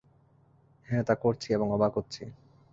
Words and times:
হ্যাঁ 0.87 1.03
তা 1.03 1.15
করছি 1.15 1.47
এবং 1.53 1.67
অবাক 1.71 1.91
হচ্ছি। 1.97 2.23